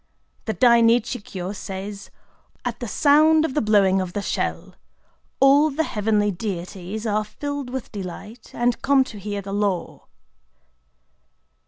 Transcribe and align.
The 0.45 0.53
Dai 0.53 0.81
Nichi 0.81 1.19
Kyō 1.19 1.55
says:—" 1.55 2.09
At 2.65 2.79
the 2.79 2.87
sound 2.87 3.45
of 3.45 3.53
the 3.53 3.61
blowing 3.61 4.01
of 4.01 4.13
the 4.13 4.23
shell, 4.23 4.73
all 5.39 5.69
the 5.69 5.83
heavenly 5.83 6.31
deities 6.31 7.05
are 7.05 7.23
filled 7.23 7.69
with 7.69 7.91
delight, 7.91 8.49
and 8.51 8.81
come 8.81 9.03
to 9.03 9.19
hear 9.19 9.43
the 9.43 9.53
Law." 9.53 10.07